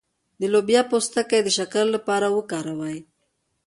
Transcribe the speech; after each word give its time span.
د 0.39 0.41
لوبیا 0.53 0.81
پوستکی 0.91 1.39
د 1.43 1.49
شکر 1.57 1.85
لپاره 1.95 2.27
وکاروئ 2.35 2.97